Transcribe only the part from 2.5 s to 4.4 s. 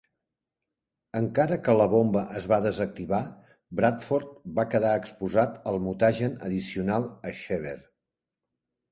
va desactivar, Bradford